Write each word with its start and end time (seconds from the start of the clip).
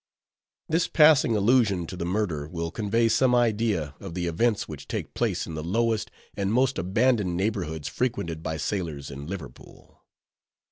This 0.67 0.87
passing 0.87 1.35
allusion 1.35 1.85
to 1.85 1.95
the 1.95 2.07
murder 2.07 2.47
will 2.47 2.71
convey 2.71 3.07
some 3.07 3.35
idea 3.35 3.93
of 3.99 4.15
the 4.15 4.25
events 4.25 4.67
which 4.67 4.87
take 4.87 5.13
place 5.13 5.45
in 5.45 5.53
the 5.53 5.63
lowest 5.63 6.09
and 6.35 6.51
most 6.51 6.79
abandoned 6.79 7.37
neighborhoods 7.37 7.87
frequented 7.87 8.41
by 8.41 8.57
sailors 8.57 9.11
in 9.11 9.27
Liverpool. 9.27 10.01